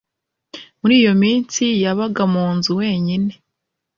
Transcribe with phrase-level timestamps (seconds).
[0.79, 3.31] Muri iyo minsi yabaga mu nzu wenyine